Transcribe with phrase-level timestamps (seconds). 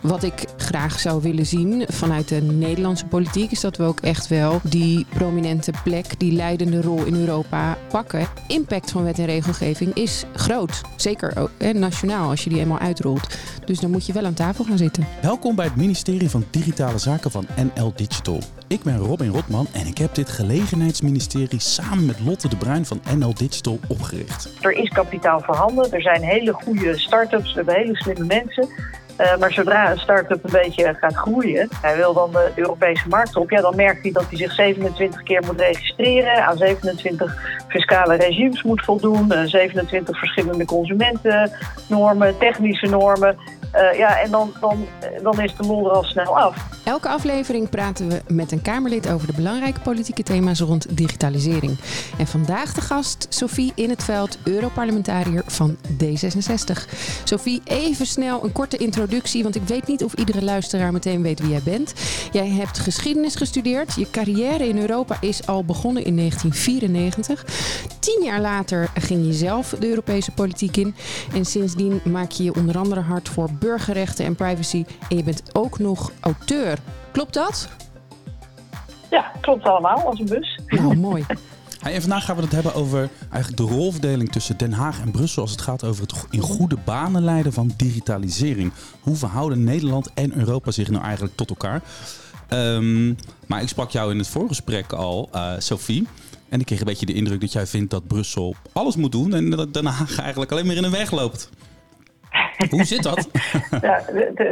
[0.00, 4.28] Wat ik graag zou willen zien vanuit de Nederlandse politiek is dat we ook echt
[4.28, 8.26] wel die prominente plek, die leidende rol in Europa pakken.
[8.48, 10.80] Impact van wet en regelgeving is groot.
[10.96, 13.38] Zeker ook hè, nationaal als je die eenmaal uitrolt.
[13.64, 15.06] Dus dan moet je wel aan tafel gaan zitten.
[15.22, 18.38] Welkom bij het ministerie van Digitale Zaken van NL Digital.
[18.68, 23.00] Ik ben Robin Rotman en ik heb dit gelegenheidsministerie samen met Lotte de Bruin van
[23.18, 24.52] NL Digital opgericht.
[24.60, 28.68] Er is kapitaal voorhanden, er zijn hele goede start-ups, we hebben hele slimme mensen.
[29.20, 33.36] Uh, maar zodra een start-up een beetje gaat groeien, hij wil dan de Europese markt
[33.36, 37.36] op, ja, dan merkt hij dat hij zich 27 keer moet registreren, aan 27
[37.68, 43.36] fiscale regimes moet voldoen, uh, 27 verschillende consumentennormen, technische normen.
[43.74, 44.86] Uh, ja, en dan, dan,
[45.22, 46.56] dan is de lol er al snel af.
[46.84, 51.78] Elke aflevering praten we met een Kamerlid over de belangrijke politieke thema's rond digitalisering.
[52.18, 56.90] En vandaag de gast Sophie in het veld, Europarlementariër van D66.
[57.24, 61.40] Sophie, even snel een korte introductie, want ik weet niet of iedere luisteraar meteen weet
[61.40, 61.94] wie jij bent.
[62.32, 63.94] Jij hebt geschiedenis gestudeerd.
[63.94, 67.44] Je carrière in Europa is al begonnen in 1994.
[68.14, 70.94] Tien jaar later ging je zelf de Europese politiek in.
[71.34, 74.84] En sindsdien maak je je onder andere hard voor burgerrechten en privacy.
[75.08, 76.78] En je bent ook nog auteur.
[77.12, 77.68] Klopt dat?
[79.10, 80.60] Ja, klopt allemaal, als een bus.
[80.66, 81.24] Nou, mooi.
[81.80, 85.10] Hey, en vandaag gaan we het hebben over eigenlijk de rolverdeling tussen Den Haag en
[85.10, 88.72] Brussel als het gaat over het in goede banen leiden van digitalisering.
[89.00, 91.82] Hoe verhouden Nederland en Europa zich nou eigenlijk tot elkaar?
[92.48, 96.06] Um, maar ik sprak jou in het voorgesprek al, uh, Sophie.
[96.50, 99.34] En ik kreeg een beetje de indruk dat jij vindt dat Brussel alles moet doen
[99.34, 101.50] en dat Den Haag eigenlijk alleen maar in de weg loopt.
[102.70, 103.30] Hoe zit dat?
[103.82, 104.02] ja,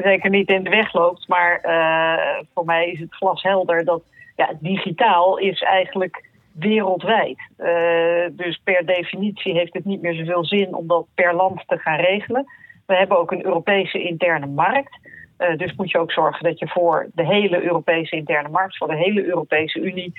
[0.02, 4.02] zeker niet in de weg loopt, maar uh, voor mij is het glashelder dat
[4.36, 7.38] ja, digitaal is eigenlijk wereldwijd.
[7.58, 11.78] Uh, dus per definitie heeft het niet meer zoveel zin om dat per land te
[11.78, 12.44] gaan regelen.
[12.86, 14.98] We hebben ook een Europese interne markt.
[15.38, 18.88] Uh, dus moet je ook zorgen dat je voor de hele Europese interne markt, voor
[18.88, 20.12] de hele Europese Unie,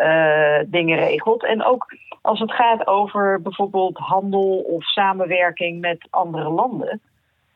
[0.00, 1.44] uh, dingen regelt.
[1.44, 7.00] En ook als het gaat over bijvoorbeeld handel of samenwerking met andere landen.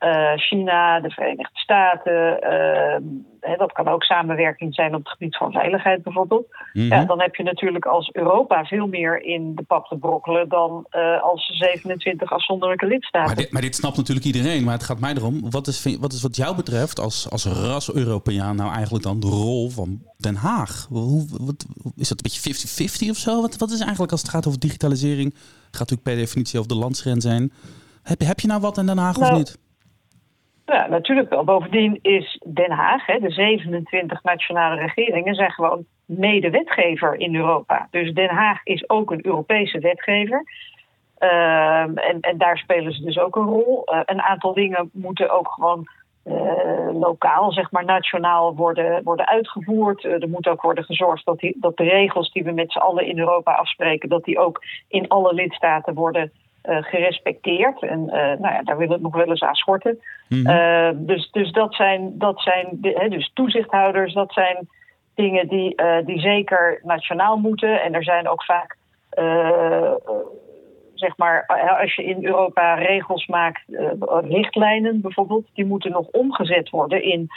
[0.00, 2.38] Uh, China, de Verenigde Staten.
[2.42, 6.46] Uh, hè, dat kan ook samenwerking zijn op het gebied van veiligheid bijvoorbeeld.
[6.72, 6.90] Mm -hmm.
[6.90, 10.86] ja, dan heb je natuurlijk als Europa veel meer in de pap te brokkelen dan
[10.90, 13.26] uh, als 27 afzonderlijke lidstaten.
[13.26, 14.64] Maar dit, maar dit, snapt natuurlijk iedereen.
[14.64, 18.56] Maar het gaat mij erom, wat is, wat is wat jou betreft als, als ras-Europeaan
[18.56, 20.86] nou eigenlijk dan de rol van Den Haag?
[20.88, 23.40] Hoe, wat, is dat een beetje 50-50 of zo?
[23.40, 25.34] Wat, wat is eigenlijk als het gaat over digitalisering?
[25.34, 27.52] Gaat natuurlijk per definitie over de landsgrens zijn.
[28.02, 29.58] Heb, heb je nou wat in Den Haag nou, of niet?
[30.70, 31.44] Ja, natuurlijk wel.
[31.44, 37.88] Bovendien is Den Haag, hè, de 27 nationale regeringen, zijn gewoon medewetgever in Europa.
[37.90, 40.44] Dus Den Haag is ook een Europese wetgever.
[41.18, 43.82] Uh, en, en daar spelen ze dus ook een rol.
[43.86, 45.88] Uh, een aantal dingen moeten ook gewoon
[46.24, 50.04] uh, lokaal, zeg maar nationaal worden, worden uitgevoerd.
[50.04, 53.06] er moet ook worden gezorgd dat, die, dat de regels die we met z'n allen
[53.06, 56.32] in Europa afspreken, dat die ook in alle lidstaten worden
[56.64, 57.82] uh, gerespecteerd.
[57.82, 59.98] En uh, nou ja, daar willen we nog wel eens aan schorten.
[60.28, 60.56] Mm -hmm.
[60.56, 64.68] uh, dus, dus dat zijn, dat zijn de, hè, dus toezichthouders, dat zijn
[65.14, 67.82] dingen die, die zeker nationaal moeten.
[67.82, 68.76] En er zijn ook vaak,
[70.94, 71.46] zeg maar,
[71.80, 73.62] als je in Europa regels maakt,
[74.28, 77.28] richtlijnen bijvoorbeeld, die moeten nog omgezet worden in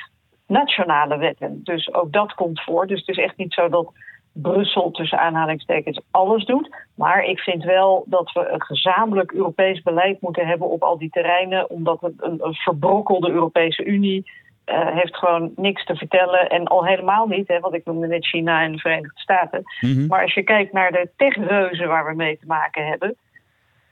[0.48, 1.62] nationale wetten.
[1.64, 2.88] Dus ook dat komt voor.
[2.88, 3.94] Dus het is echt niet zo dat
[4.34, 6.76] Brussel tussen aanhalingstekens alles doet.
[6.96, 11.10] Maar ik vind wel dat we een gezamenlijk Europees beleid moeten hebben op al die
[11.10, 14.32] terreinen, omdat het een, een verbrokkelde Europese Unie
[14.66, 16.50] uh, heeft gewoon niks te vertellen.
[16.50, 19.64] En al helemaal niet, hè, want ik noemde net China en de Verenigde Staten.
[19.80, 20.08] Mm -hmm.
[20.08, 23.16] Maar als je kijkt naar de techreuzen waar we mee te maken hebben.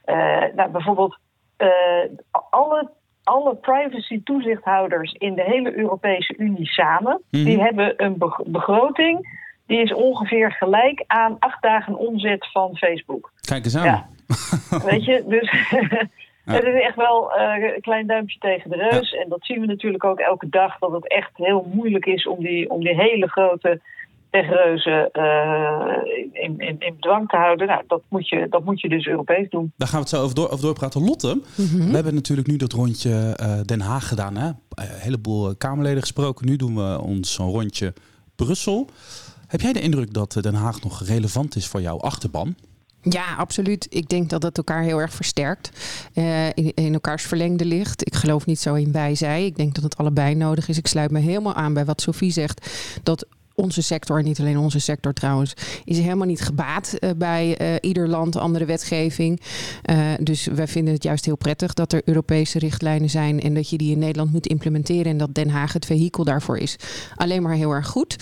[0.05, 1.17] Uh, nou, bijvoorbeeld
[1.57, 1.69] uh,
[2.49, 2.89] alle,
[3.23, 7.43] alle privacy-toezichthouders in de hele Europese Unie samen, mm -hmm.
[7.43, 9.39] die hebben een begroting
[9.71, 13.31] die is ongeveer gelijk aan acht dagen omzet van Facebook.
[13.41, 13.85] Kijk eens aan.
[13.85, 14.07] Ja.
[14.89, 15.51] Weet je, dus
[16.45, 16.53] ja.
[16.55, 19.11] het is echt wel uh, een klein duimpje tegen de reus.
[19.11, 19.19] Ja.
[19.19, 22.39] En dat zien we natuurlijk ook elke dag, dat het echt heel moeilijk is om
[22.39, 23.81] die, om die hele grote
[24.29, 25.97] techreuzen uh,
[26.31, 27.67] in, in, in dwang te houden.
[27.67, 29.73] Nou, dat moet, je, dat moet je dus Europees doen.
[29.77, 31.03] Daar gaan we het zo over, door, over doorpraten.
[31.03, 31.87] Lotte, mm -hmm.
[31.87, 34.35] we hebben natuurlijk nu dat rondje uh, Den Haag gedaan.
[34.35, 34.47] Hè?
[34.47, 36.45] Een heleboel Kamerleden gesproken.
[36.45, 37.93] Nu doen we ons een rondje
[38.35, 38.89] Brussel.
[39.51, 42.55] Heb jij de indruk dat Den Haag nog relevant is voor jouw achterban?
[43.01, 43.87] Ja, absoluut.
[43.89, 45.69] Ik denk dat het elkaar heel erg versterkt.
[46.13, 48.05] Uh, in, in, elkaars verlengde ligt.
[48.05, 49.45] Ik geloof niet zo in wij-zij.
[49.45, 50.77] Ik denk dat het allebei nodig is.
[50.77, 52.69] Ik sluit me helemaal aan bij wat Sophie zegt.
[53.03, 53.25] Dat
[53.55, 55.53] onze sector, niet alleen onze sector trouwens,
[55.85, 59.41] is helemaal niet gebaat uh, bij uh, ieder land andere wetgeving.
[59.89, 63.69] Uh, dus wij vinden het juist heel prettig dat er Europese richtlijnen zijn en dat
[63.69, 66.75] je die in Nederland moet implementeren en dat Den Haag het vehikel daarvoor is.
[67.15, 68.15] Alleen maar heel erg goed.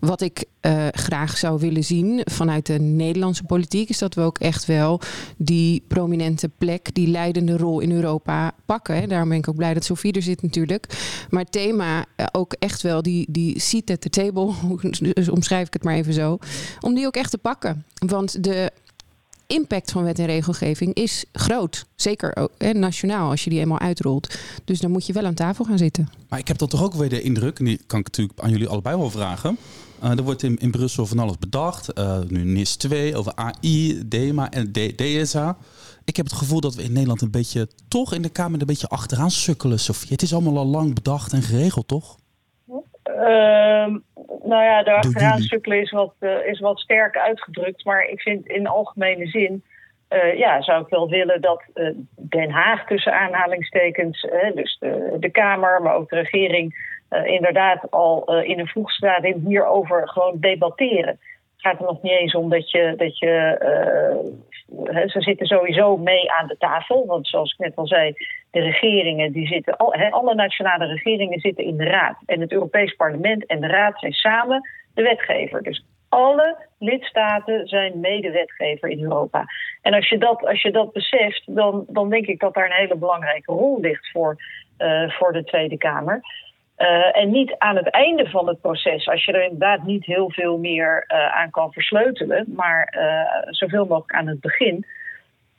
[0.00, 0.44] Wat ik
[0.90, 5.00] graag zou willen zien vanuit de Nederlandse politiek is dat we ook echt wel
[5.36, 9.08] die prominente plek, die leidende rol in Europa pakken.
[9.08, 10.86] Daarom ben ik ook blij dat Sofie er zit natuurlijk.
[11.30, 14.52] Maar thema ook echt wel die, die seat at the table,
[15.14, 16.38] dus omschrijf ik het maar even zo,
[16.80, 17.84] om die ook echt te pakken.
[18.06, 18.72] Want de
[19.46, 21.86] impact van wet en regelgeving is groot.
[21.94, 24.38] Zeker nationaal, als je die eenmaal uitrolt.
[24.64, 26.08] Dus dan moet je wel aan tafel gaan zitten.
[26.28, 28.50] Maar ik heb dan toch ook weer de indruk, en die kan ik natuurlijk aan
[28.50, 29.58] jullie allebei wel vragen.
[30.04, 31.98] Uh, er wordt in, in Brussel van alles bedacht.
[31.98, 35.56] Uh, nu NIS 2 over AI, DEMA en DSA.
[36.04, 38.66] Ik heb het gevoel dat we in Nederland een beetje, toch in de Kamer een
[38.66, 39.78] beetje achteraan sukkelen.
[40.08, 42.16] Het is allemaal al lang bedacht en geregeld, toch?
[43.16, 43.96] Uh,
[44.42, 47.84] nou ja, de achteraan sukkelen is wat, uh, is wat sterk uitgedrukt.
[47.84, 49.64] Maar ik vind in algemene zin,
[50.10, 55.30] uh, ja, zou ik wel willen dat uh, Den Haag tussen aanhalingstekens, dus de, de
[55.30, 61.18] Kamer, maar ook de regering, inderdaad al in een vroeg stadium hierover gewoon debatteren.
[61.56, 63.58] Het gaat er nog niet eens om dat je, dat je
[65.06, 67.06] ze zitten sowieso mee aan de tafel.
[67.06, 68.14] Want zoals ik net al zei,
[68.50, 72.16] de regeringen die zitten, al, alle nationale regeringen zitten in de Raad.
[72.26, 75.62] En het Europees Parlement en de Raad zijn samen de wetgever.
[75.62, 79.44] Dus alle lidstaten zijn medewetgever in Europa.
[79.82, 82.76] En als je dat, als je dat beseft, dan, dan denk ik dat daar een
[82.76, 84.36] hele belangrijke rol ligt voor,
[84.78, 86.20] uh, voor de Tweede Kamer.
[86.78, 90.30] Uh, en niet aan het einde van het proces, als je er inderdaad niet heel
[90.30, 94.86] veel meer uh, aan kan versleutelen, maar uh, zoveel mogelijk aan het begin.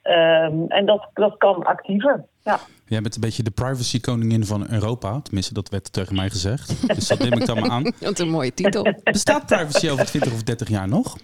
[0.02, 2.26] Ehm, en dat, dat kan actiever.
[2.44, 2.60] Ja.
[2.86, 5.22] Jij bent een beetje de privacy-koningin van Europa.
[5.22, 6.88] Tenminste, dat werd tegen mij gezegd.
[6.96, 7.84] Dus dat neem ik dan maar aan.
[8.00, 8.94] Wat een mooie titel.
[9.04, 11.18] Bestaat privacy over 20 of 30 jaar nog?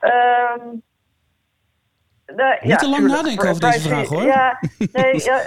[0.00, 0.82] Um,
[2.36, 4.22] nou, Niet ja, te lang tuurlijk, nadenken over privacy, deze vraag hoor.
[4.22, 4.58] Ja,
[4.92, 5.38] nee, ja,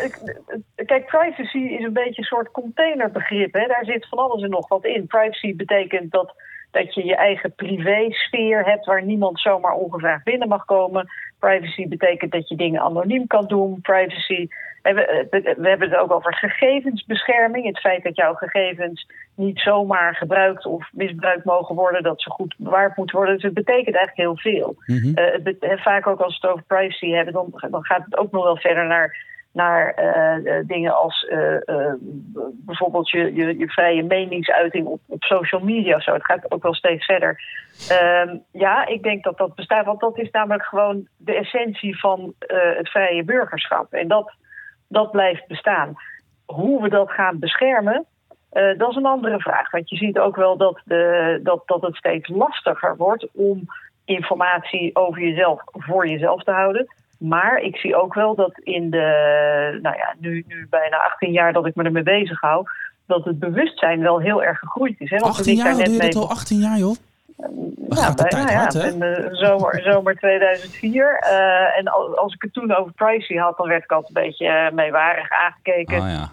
[0.76, 3.54] kijk, privacy is een beetje een soort containerbegrip.
[3.54, 3.68] Hè.
[3.68, 5.08] Daar zit van alles en nog wat in.
[5.08, 6.34] Privacy betekent dat,
[6.72, 11.10] dat je je eigen privésfeer hebt waar niemand zomaar ongevraagd binnen mag komen.
[11.40, 13.82] Privacy betekent dat je dingen anoniem kan doen.
[13.82, 14.48] Privacy
[14.82, 15.28] we,
[15.58, 17.66] we, hebben het ook over gegevensbescherming.
[17.66, 22.56] Het feit dat jouw gegevens niet zomaar gebruikt of misbruikt mogen worden, dat ze goed
[22.58, 23.36] bewaard moeten worden.
[23.36, 24.76] Dus het betekent eigenlijk heel veel.
[24.86, 25.18] Mm -hmm.
[25.18, 28.32] uh, het, vaak ook als we het over privacy hebben, dan, dan gaat het ook
[28.32, 31.94] nog wel verder naar naar uh, dingen als uh,
[32.66, 36.14] bijvoorbeeld je, je, je, vrije meningsuiting op, op social media zo.
[36.14, 37.44] Het gaat ook wel steeds verder.
[37.90, 42.34] Ehm, ja, ik denk dat dat bestaat, want dat is namelijk gewoon de essentie van
[42.48, 43.94] het vrije burgerschap.
[43.94, 44.34] En dat,
[44.88, 45.94] dat blijft bestaan.
[46.46, 48.06] Hoe we dat gaan beschermen,
[48.78, 49.72] dat is een andere vraag.
[49.72, 53.66] Want je ziet ook wel dat, de, dat, dat het steeds lastiger wordt om
[54.06, 56.88] informatie over jezelf voor jezelf te houden.
[57.22, 61.54] Maar ik zie ook wel dat in de, nou ja, nu, nu bijna 18 jaar
[61.54, 62.66] dat ik me ermee bezig hou,
[63.06, 65.10] dat het bewustzijn wel heel erg gegroeid is.
[65.10, 65.18] Hè?
[65.18, 66.16] Want 18 jaar, net mee...
[66.16, 66.96] al 18 jaar joh?
[67.90, 68.84] ja, bijna, ja.
[68.84, 71.24] in de zomer, zomer 2004.
[71.24, 71.88] Uh, en
[72.18, 75.30] als ik het toen over privacy had, dan werd ik altijd een beetje uh, meewarig
[75.30, 76.02] aangekeken.
[76.02, 76.30] Oh, ja.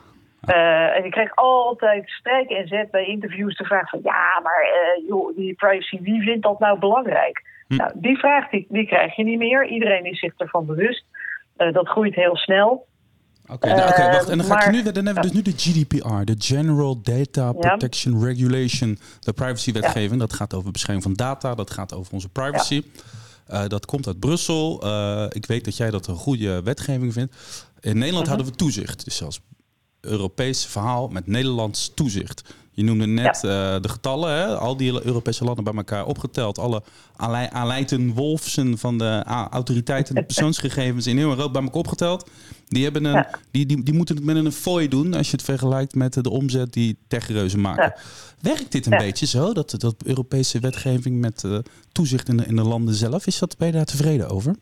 [0.48, 4.00] Uh, en ik kreeg altijd strijk en zet bij interviews de vraag van...
[4.02, 4.68] ja, maar
[5.08, 7.42] joh, die privacy, wie vindt dat nou belangrijk?
[7.68, 7.76] Hm.
[7.76, 9.68] Nou, die vraag die, die krijg je niet meer.
[9.68, 11.04] Iedereen is zich ervan bewust.
[11.56, 12.86] dat groeit heel snel.
[13.50, 14.28] Oké, okay, nou, okay, wacht.
[14.28, 17.52] En dan ga ik nu, dan hebben we dus nu de GDPR, de General Data
[17.52, 18.26] Protection ja.
[18.26, 20.12] Regulation, de privacywetgeving.
[20.12, 20.18] Ja.
[20.18, 22.82] Dat gaat over bescherming van data, dat gaat over onze privacy.
[23.48, 23.62] Ja.
[23.62, 24.84] Uh, dat komt uit Brussel.
[24.84, 27.36] Uh, ik weet dat jij dat een goede wetgeving vindt.
[27.80, 28.28] In Nederland uh -huh.
[28.28, 29.04] hadden we toezicht.
[29.04, 29.40] Dus als
[30.00, 32.54] Europees verhaal met Nederlands toezicht.
[32.78, 33.74] Je noemde net ja.
[33.74, 34.56] uh, de getallen, hè?
[34.56, 36.58] al die Europese landen bij elkaar opgeteld.
[36.58, 36.82] Alle
[37.50, 42.30] aanleiten wolfsen van de autoriteiten de persoonsgegevens in heel Europa bij elkaar opgeteld.
[42.68, 43.30] Die, hebben een, ja.
[43.50, 46.30] die, die, die moeten het met een fooi doen als je het vergelijkt met de
[46.30, 47.84] omzet die techreuzen maken.
[47.84, 47.96] Ja.
[48.40, 51.58] Werkt dit een beetje zo, dat, dat Europese wetgeving met uh,
[51.92, 53.26] toezicht in de, in de landen zelf?
[53.26, 54.54] Is dat, ben je daar tevreden over?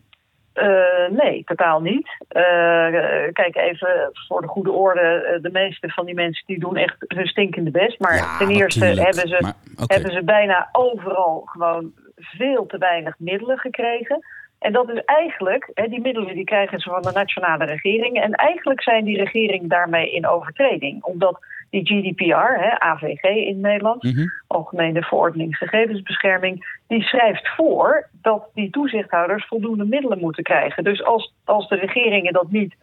[0.56, 2.08] Uh, nee, totaal niet.
[2.32, 5.38] Uh, kijk, even voor de goede orde.
[5.42, 7.98] De meeste van die mensen die doen echt hun stinkende best.
[7.98, 9.96] Maar ja, ten eerste hebben ze, maar, okay.
[9.96, 14.24] hebben ze bijna overal gewoon veel te weinig middelen gekregen.
[14.58, 18.22] En dat is eigenlijk, hè, die middelen die krijgen ze van de nationale regeringen.
[18.22, 21.04] En eigenlijk zijn die regeringen daarmee in overtreding.
[21.04, 21.38] Omdat
[21.70, 24.32] die GDPR, hè, AVG in Nederland, mm -hmm.
[24.46, 30.84] Algemene Verordening Gegevensbescherming, die schrijft voor dat die toezichthouders voldoende middelen moeten krijgen.
[30.84, 32.76] Dus als, als de regeringen dat niet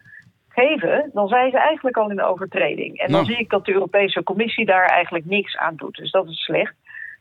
[0.49, 2.97] geven, dan zijn ze eigenlijk al in de overtreding.
[2.97, 3.25] En dan Nou.
[3.25, 5.95] zie ik dat de Europese Commissie daar eigenlijk niks aan doet.
[5.95, 6.73] Dus dat is slecht.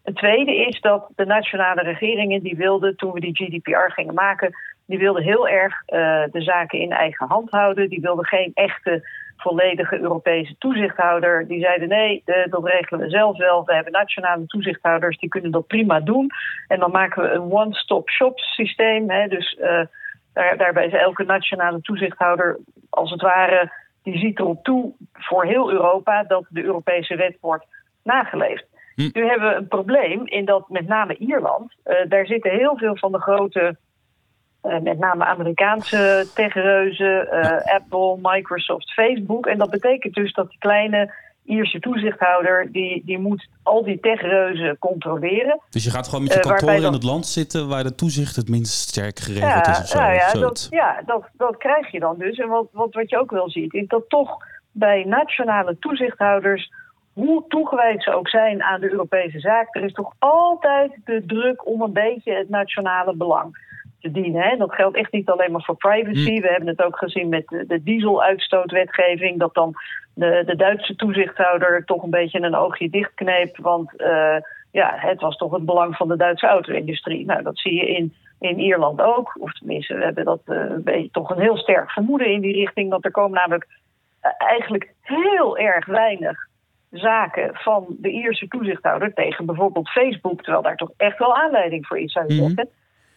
[0.03, 4.55] Het tweede is dat de nationale regeringen die wilden, toen we die GDPR gingen maken,
[4.87, 7.89] die wilden heel erg eh, de zaken in eigen hand houden.
[7.89, 9.09] Die wilden geen echte
[9.43, 11.47] volledige Europese toezichthouder.
[11.47, 13.65] Die zeiden nee, dat regelen we zelf wel.
[13.65, 16.31] We hebben nationale toezichthouders, die kunnen dat prima doen.
[16.69, 19.11] En dan maken we een one-stop-shop systeem.
[19.11, 19.85] Hè, dus eh,
[20.33, 22.59] daar, daarbij is elke nationale toezichthouder
[22.91, 23.73] als het ware,
[24.03, 27.67] die ziet erop toe voor heel Europa dat de Europese wet wordt
[28.03, 28.65] nageleefd.
[28.95, 29.11] Hm.
[29.13, 32.97] Nu hebben we een probleem in dat met name Ierland, eh, daar zitten heel veel
[32.97, 33.77] van de grote,
[34.63, 39.47] eh, met name Amerikaanse techreuzen, eh, Apple, Microsoft, Facebook.
[39.47, 41.15] En dat betekent dus dat die kleine
[41.45, 45.61] Ierse toezichthouder, die, die moet al die techreuzen controleren.
[45.71, 48.37] Dus je gaat gewoon met je Eh, kantoor in het land zitten waar de toezicht
[48.37, 49.99] het minst sterk geregeld is of zo.
[49.99, 52.39] nou ja, dat, ja dat, dat krijg je dan dus.
[52.39, 54.37] En wat, wat, wat je ook wel ziet, is dat toch
[54.73, 56.73] bij nationale toezichthouders,
[57.13, 61.67] hoe toegewijd ze ook zijn aan de Europese zaak, er is toch altijd de druk
[61.67, 63.71] om een beetje het nationale belang
[64.03, 64.43] te dienen.
[64.43, 64.57] Hè?
[64.57, 66.41] Dat geldt echt niet alleen maar voor privacy.
[66.41, 69.75] We hebben het ook gezien met de, de dieseluitstootwetgeving, dat dan
[70.15, 74.37] de, de Duitse toezichthouder toch een beetje een oogje dichtkneep, want eh,
[74.71, 77.25] ja, het was toch het belang van de Duitse auto-industrie.
[77.25, 79.37] Nou, dat zie je in, in Ierland ook.
[79.41, 82.55] Of tenminste, we hebben dat eh, een beetje, toch een heel sterk vermoeden in die
[82.55, 82.91] richting.
[82.91, 83.67] Dat er komen namelijk
[84.21, 86.39] eh, eigenlijk heel erg weinig
[86.91, 91.99] zaken van de Ierse toezichthouder tegen bijvoorbeeld Facebook, terwijl daar toch echt wel aanleiding voor
[91.99, 92.43] is, zou je Mhm.
[92.47, 92.69] zeggen.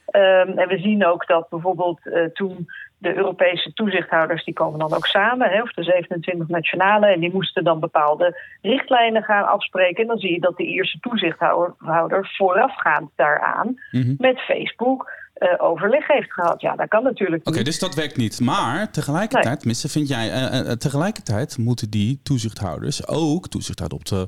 [0.05, 4.93] Ehm, en we zien ook dat bijvoorbeeld eh, toen de Europese toezichthouders, die komen dan
[4.93, 10.01] ook samen, hè, of de 27 nationale, en die moesten dan bepaalde richtlijnen gaan afspreken.
[10.01, 14.13] En dan zie je dat de Ierse toezichthouder voorafgaand daaraan Mhm.
[14.17, 16.61] met Facebook eh, overleg heeft gehad.
[16.61, 18.39] Ja, dat kan natuurlijk Oké, dus dat werkt niet.
[18.39, 24.27] Maar tegelijkertijd, tenminste, vind jij, eh, tegelijkertijd moeten die toezichthouders ook toezicht houden op de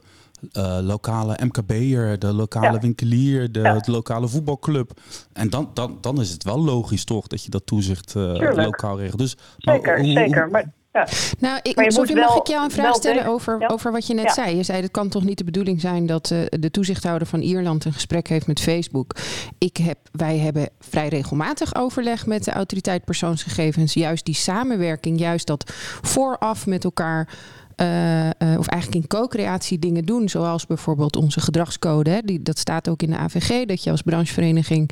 [0.52, 2.80] eh, lokale MKB'er, de lokale Ja.
[2.80, 3.80] winkelier, de, Ja.
[3.80, 5.00] de lokale voetbalclub.
[5.34, 8.56] En dan, dan, dan is het wel logisch toch dat je dat toezicht eh, Tuurlijk.
[8.56, 9.20] lokaal regelt.
[9.20, 10.50] Dus, maar Zeker, hoe- zeker.
[10.50, 11.08] Maar, ja.
[11.40, 13.68] Nou, ik, Maar Sophie, mag wel- ik jou een vraag stellen tegen- over, ja.
[13.68, 14.34] over wat je net Ja.
[14.34, 14.56] zei?
[14.56, 17.86] Je zei, het kan toch niet de bedoeling zijn dat eh, de toezichthouder van Ierland
[17.86, 19.16] een gesprek heeft met Facebook.
[19.58, 23.94] Ik heb, wij hebben vrij regelmatig overleg met de autoriteit persoonsgegevens.
[23.94, 27.30] Juist die samenwerking, juist dat vooraf met elkaar...
[27.78, 32.10] eh, eh, of eigenlijk in co-creatie dingen doen, zoals bijvoorbeeld onze gedragscode.
[32.10, 34.90] Hè, die, dat staat ook in de AVG, dat je als branchevereniging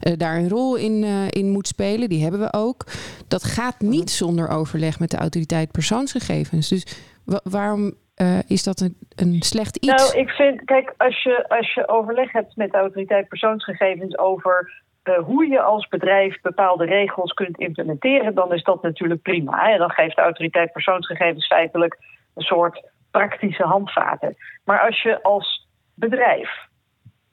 [0.00, 2.08] eh, daar een rol in, in moet spelen.
[2.08, 2.84] Die hebben we ook.
[3.28, 6.68] Dat gaat niet zonder overleg met de autoriteit persoonsgegevens.
[6.68, 7.94] Dus wa- waarom
[8.46, 10.12] is dat een, een slecht iets?
[10.12, 14.82] Nou, ik vind, kijk, als je, als je overleg hebt met de autoriteit persoonsgegevens over
[15.24, 19.76] hoe je als bedrijf bepaalde regels kunt implementeren, dan is dat natuurlijk prima.
[19.76, 21.98] Dan geeft de autoriteit persoonsgegevens feitelijk
[22.36, 24.36] een soort praktische handvaten.
[24.64, 26.50] Maar als je als bedrijf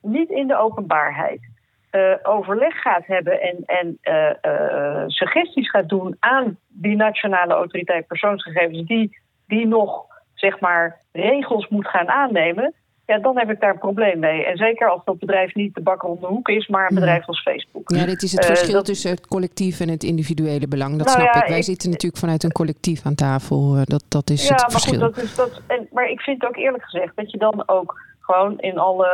[0.01, 1.51] niet in de openbaarheid
[1.89, 8.07] eh, overleg gaat hebben en, en eh, eh, suggesties gaat doen aan die nationale autoriteit
[8.07, 9.17] persoonsgegevens, die,
[9.47, 12.73] die nog zeg maar regels moet gaan aannemen,
[13.05, 14.45] ja, dan heb ik daar een probleem mee.
[14.45, 16.99] En zeker als dat bedrijf niet de bakker om de hoek is, maar een Mhm.
[17.03, 17.89] bedrijf als Facebook.
[17.89, 20.97] ja, dit is het eh, verschil dat- tussen het collectief en het individuele belang.
[20.97, 21.47] Dat Nou snap ja, ik.
[21.47, 23.75] Wij ik- zitten natuurlijk vanuit een collectief aan tafel.
[23.75, 24.99] Eh, dat, dat is ja, het maar verschil.
[25.01, 25.61] goed, dat is dat.
[25.67, 29.07] En, maar ik vind ook eerlijk gezegd dat je dan ook gewoon in alle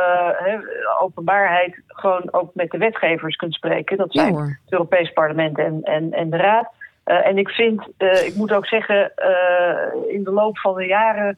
[1.00, 3.96] openbaarheid gewoon ook met de wetgevers kunt spreken.
[3.96, 6.68] Dat zijn het Europees Parlement en, en, en de Raad.
[7.04, 9.12] Eh, en ik vind, ik moet ook zeggen,
[10.08, 11.36] in de loop van de jaren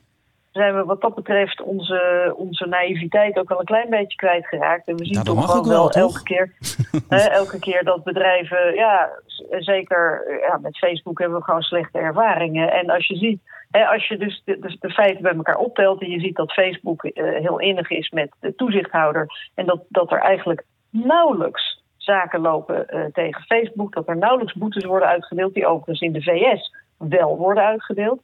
[0.52, 4.88] zijn we wat dat betreft onze, onze naïviteit ook al een klein beetje kwijtgeraakt.
[4.88, 6.52] En we zien Nou, toch gewoon wel, wel elke keer,
[7.08, 9.10] hè, elke keer dat bedrijven, ja,
[9.50, 12.72] zeker ja, met Facebook hebben we gewoon slechte ervaringen.
[12.72, 13.40] En als je ziet,
[13.70, 14.42] hè, als je dus
[14.80, 18.34] de feiten bij elkaar optelt en je ziet dat Facebook eh, heel innig is met
[18.40, 24.16] de toezichthouder en dat, dat er eigenlijk nauwelijks zaken lopen eh, tegen Facebook, dat er
[24.16, 28.22] nauwelijks boetes worden uitgedeeld, die overigens in de VS wel worden uitgedeeld.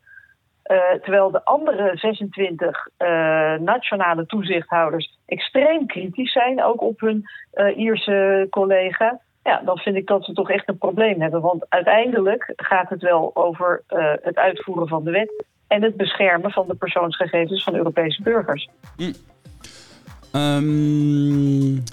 [0.69, 3.09] Eh, terwijl de andere 26 eh,
[3.55, 9.21] nationale toezichthouders extreem kritisch zijn, ook op hun eh, Ierse collega.
[9.43, 11.41] Ja, dan vind ik dat ze toch echt een probleem hebben.
[11.41, 13.83] Want uiteindelijk gaat het wel over
[14.23, 18.69] het uitvoeren van de wet en het beschermen van de persoonsgegevens van Europese burgers.
[20.33, 20.65] Ehm,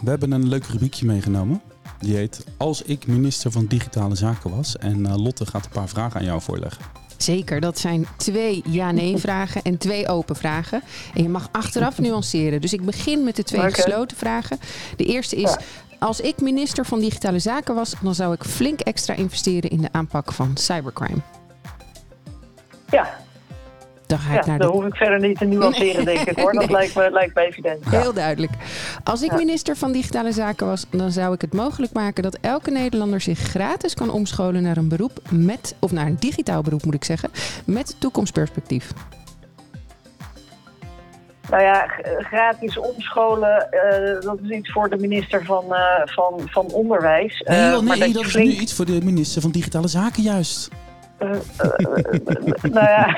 [0.04, 1.62] we hebben een leuk rubriekje meegenomen.
[2.00, 4.78] Die heet Als ik minister van Digitale Zaken was.
[4.78, 7.05] En Lotte gaat een paar vragen aan jou voorleggen.
[7.18, 10.82] Zeker, dat zijn twee ja-nee vragen en twee open vragen.
[11.14, 12.62] En je mag achteraf nuanceren.
[12.62, 14.60] Dus ik begin met de twee gesloten vragen.
[14.98, 15.56] De eerste is,
[16.00, 17.94] als ik minister van Digitale Zaken was...
[18.02, 21.22] dan zou ik flink extra investeren in de aanpak van cybercrime.
[22.90, 23.25] Ja,
[24.08, 24.74] Dan ga ik ja naar dat de...
[24.78, 26.52] hoef ik verder niet te nuanceren, denk ik hoor.
[26.60, 26.72] Dat Nee.
[26.72, 27.84] lijkt me, lijkt me evident.
[27.92, 28.00] Ja.
[28.00, 28.52] Heel duidelijk.
[29.04, 29.36] Als ik Ja.
[29.38, 33.40] minister van Digitale Zaken was, dan zou ik het mogelijk maken dat elke Nederlander zich
[33.40, 37.30] gratis kan omscholen naar een beroep met, of naar een digitaal beroep moet ik zeggen,
[37.66, 38.92] met toekomstperspectief.
[41.50, 41.86] Nou ja,
[42.20, 47.42] gratis omscholen, eh, dat is iets voor de minister van, eh, van, van Onderwijs.
[47.48, 50.24] Nee, Eh, maar nee dat is flink- nu iets voor de minister van Digitale Zaken
[50.24, 50.70] juist.
[51.18, 53.18] Eh, eh, eh, nou ja,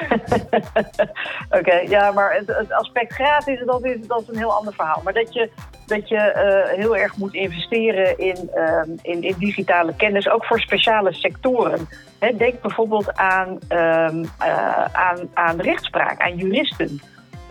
[1.60, 5.02] oké, ja, maar het, aspect gratis, dat is, dat een heel ander verhaal.
[5.04, 5.50] Maar dat je,
[5.86, 6.32] dat je
[6.76, 11.88] heel erg moet investeren in, ehm, in, in digitale kennis, ook voor speciale sectoren.
[12.38, 17.02] Denk bijvoorbeeld aan, ehm, eh, aan, aan rechtspraak, aan juristen.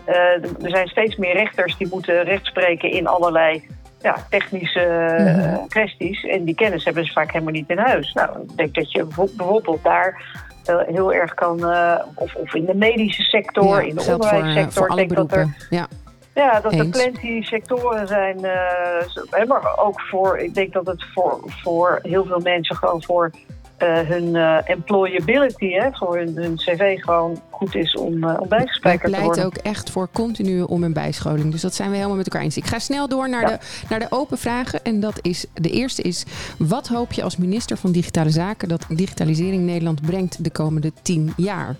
[0.05, 3.67] Er zijn steeds meer rechters die moeten rechtspreken in allerlei
[4.07, 5.67] ja, technische eh, Mhm.
[5.67, 6.23] kwesties.
[6.25, 8.13] En die kennis hebben ze vaak helemaal niet in huis.
[8.13, 10.23] Nou, ik denk dat je bijvo- bijvoorbeeld daar
[10.65, 14.71] eh, heel erg kan, eh, of, of in de medische sector, in de eh, onderwijssector.
[14.87, 15.67] voor ik denk dat er.
[15.69, 15.87] Ja.
[16.35, 18.45] ja, dat er plenty sectoren zijn.
[18.45, 23.03] eh, hè, maar ook voor, ik denk dat het voor, voor heel veel mensen gewoon
[23.03, 23.31] voor
[23.77, 28.43] eh, hun eh, employability, hè, voor hun, hun cv gewoon goed is om, eh om
[28.43, 29.45] Ik bijgespijkerd te pleit worden.
[29.45, 31.51] ook echt voor continue om- en bijscholing.
[31.51, 32.57] Dus dat zijn we helemaal met elkaar eens.
[32.57, 33.47] Ik ga snel door naar, Ja.
[33.47, 34.83] de, naar de open vragen.
[34.83, 36.25] En dat is, de eerste is,
[36.57, 41.33] wat hoop je als minister van Digitale Zaken dat digitalisering Nederland brengt de komende tien
[41.37, 41.75] jaar?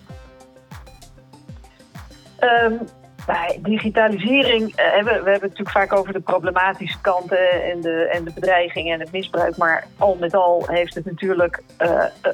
[2.39, 2.73] Ehm,
[3.27, 8.09] bij digitalisering eh, hebben we, hebben het natuurlijk vaak over de problematische kanten en de,
[8.11, 9.57] en de bedreiging en het misbruik.
[9.57, 12.31] Maar al met al heeft het natuurlijk eh, eh,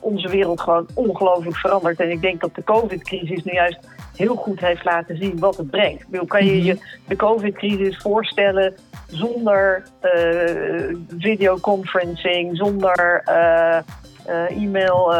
[0.00, 2.00] onze wereld gewoon ongelooflijk veranderd.
[2.00, 3.78] En ik denk dat de COVID-crisis nu juist
[4.16, 6.08] heel goed heeft laten zien wat het brengt.
[6.08, 8.74] Bedoel, kan je je de COVID-crisis voorstellen
[9.06, 13.22] zonder eh, videoconferencing, zonder
[14.48, 15.14] e-mail,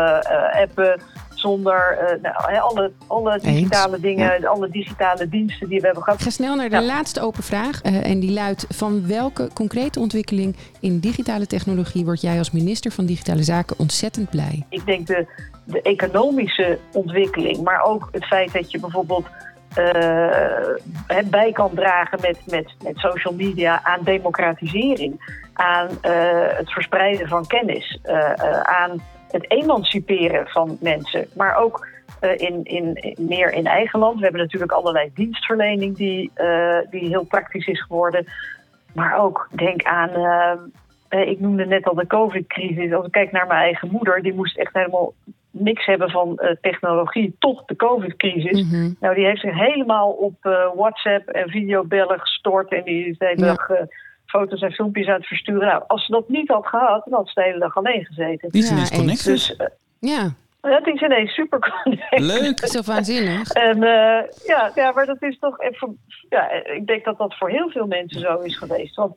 [0.52, 1.00] appen,
[1.46, 6.22] zonder eh, nou, alle, alle digitale dingen, alle digitale diensten die we hebben Ik gehad.
[6.22, 6.82] ga snel naar de Ja.
[6.82, 7.82] laatste open vraag.
[7.82, 12.90] eh, en die luidt: van welke concrete ontwikkeling in digitale technologie word jij als minister
[12.92, 14.66] van Digitale Zaken ontzettend blij?
[14.68, 15.26] Ik denk de,
[15.64, 19.26] de economische ontwikkeling, maar ook het feit dat je bijvoorbeeld
[19.74, 25.88] eh, bij kan dragen met, met, met social media aan democratisering, aan
[26.56, 27.98] het verspreiden van kennis,
[28.62, 29.00] aan
[29.36, 31.86] het emanciperen van mensen, maar ook
[32.20, 34.16] eh, in, in, in- meer in eigen land.
[34.16, 38.26] We hebben natuurlijk allerlei dienstverlening die, eh, die heel praktisch is geworden.
[38.92, 40.10] Maar ook denk aan,
[41.08, 42.92] eh, ik noemde net al de COVID-crisis.
[42.92, 45.12] Als ik kijk naar mijn eigen moeder, die moest echt helemaal
[45.50, 48.62] niks hebben van technologie tot de COVID-crisis.
[48.70, 48.90] Mhm.
[49.00, 50.34] Nou, die heeft zich helemaal op
[50.74, 52.72] WhatsApp en videobellen gestort.
[52.72, 53.54] En die is de hele Ja.
[53.54, 53.68] dag
[54.26, 55.66] foto's en filmpjes aan het versturen.
[55.66, 58.50] Nou, als ze dat niet had gehad, dan had ze de hele dag alleen gezeten.
[58.50, 58.98] Die is Ja, ineens eens.
[58.98, 59.26] connected.
[59.26, 59.66] Dus eh,
[60.00, 62.20] Ja, dat is ineens super connected.
[62.20, 62.58] Leuk.
[62.58, 63.50] zo waanzinnig.
[63.50, 65.98] En eh, ja, ja, maar dat is toch even.
[66.28, 68.96] Ja, ik denk dat dat voor heel veel mensen zo is geweest.
[68.96, 69.14] Want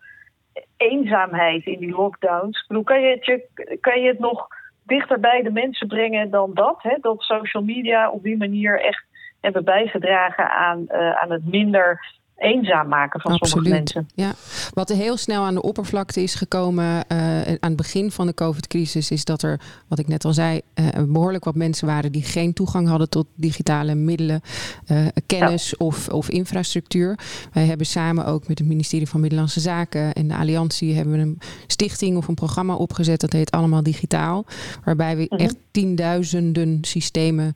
[0.78, 2.62] eenzaamheid in die lockdowns.
[2.62, 3.48] Ik bedoel, kan je het, je,
[3.82, 4.48] kan je het nog
[4.84, 6.76] dichter bij de mensen brengen dan dat?
[6.82, 6.96] Hè?
[7.02, 9.04] Dat social media op die manier echt
[9.42, 12.06] hebben bijgedragen aan, eh, aan het minder
[12.40, 14.08] eenzaam maken van sommige mensen.
[14.16, 14.32] Ja.
[14.74, 19.12] Wat heel snel aan de oppervlakte is gekomen eh, aan het begin van de COVID-crisis,
[19.12, 22.54] is dat er, wat ik net al zei, eh, behoorlijk wat mensen waren die geen
[22.54, 24.42] toegang hadden tot digitale middelen,
[24.86, 27.20] eh, kennis of, of infrastructuur.
[27.54, 31.20] Wij hebben samen ook met het ministerie van Middellandse Zaken en de Alliantie hebben we
[31.20, 33.22] een stichting of een programma opgezet.
[33.22, 34.46] Dat heet Allemaal Digitaal.
[34.84, 35.42] Waarbij we Mhm.
[35.42, 37.54] echt tienduizenden systemen,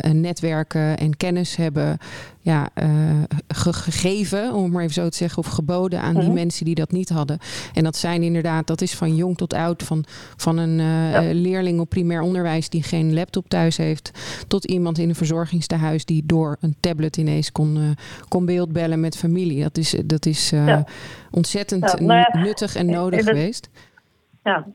[0.00, 1.98] en netwerken en kennis hebben
[2.44, 2.88] ja, eh,
[3.48, 6.32] ge- gegeven, om het maar even zo te zeggen, of geboden aan die Mhm.
[6.32, 7.38] mensen die dat niet hadden.
[7.74, 10.04] En dat zijn inderdaad, dat is van jong tot oud, van,
[10.36, 11.22] van een eh, Ja.
[11.22, 14.10] eh, leerling op primair onderwijs die geen laptop thuis heeft,
[14.48, 17.82] tot iemand in een verzorgingstehuis die door een tablet ineens kon, eh,
[18.28, 19.62] kon beeldbellen met familie.
[19.62, 20.84] Dat is, dat is Ja.
[21.30, 23.68] ontzettend Ja, nuttig en nodig geweest.
[24.44, 24.66] Ja,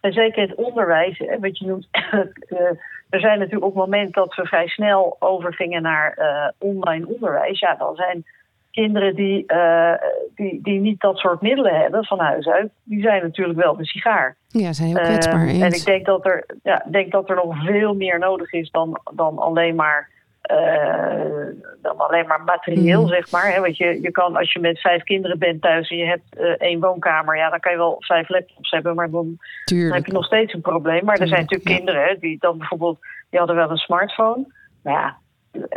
[0.00, 1.88] en zeker het onderwijs, hè, wat je noemt.
[3.16, 7.06] eh, er zijn natuurlijk op het moment dat we vrij snel overgingen naar eh, online
[7.06, 8.24] onderwijs, ja, dan zijn
[8.70, 9.94] kinderen die, eh,
[10.34, 13.86] die, die niet dat soort middelen hebben van huis uit, die zijn natuurlijk wel de
[13.86, 14.36] sigaar.
[14.48, 15.40] Ja, zijn heel kwetsbaar.
[15.40, 15.62] Ehm, eens.
[15.62, 19.00] en ik denk dat er, ja, denk dat er nog veel meer nodig is dan,
[19.14, 20.14] dan alleen maar.
[20.46, 21.46] Eh,
[21.82, 23.10] dan alleen maar materieel, Mhm.
[23.12, 23.52] zeg maar.
[23.52, 23.60] Hè?
[23.60, 26.44] Want je, je kan, als je met vijf kinderen bent thuis en je hebt eh,
[26.58, 30.12] één woonkamer, ja, dan kan je wel vijf laptops hebben, maar dan dan heb je
[30.12, 31.04] nog steeds een probleem.
[31.04, 31.76] Maar er zijn Tuurlijk, natuurlijk ja.
[31.76, 32.98] kinderen hè, die dan bijvoorbeeld,
[33.30, 34.46] die hadden wel een smartphone.
[34.82, 35.16] Maar ja,